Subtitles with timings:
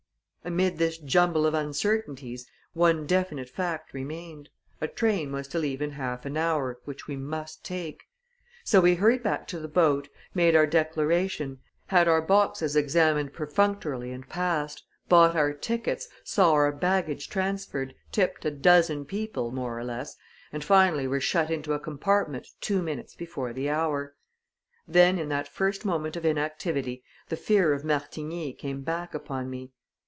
[0.43, 4.49] Amid this jumble of uncertainties, one definite fact remained
[4.81, 8.05] a train was to leave in half an hour, which we must take.
[8.63, 14.11] So we hurried back to the boat, made our declaration, had our boxes examined perfunctorily
[14.11, 19.83] and passed, bought our tickets, saw our baggage transferred, tipped a dozen people, more or
[19.85, 20.15] less,
[20.51, 24.15] and finally were shut into a compartment two minutes before the hour.
[24.87, 29.71] Then, in that first moment of inactivity, the fear of Martigny came back upon me.